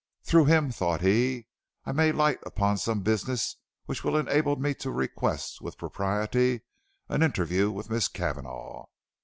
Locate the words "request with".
4.89-5.77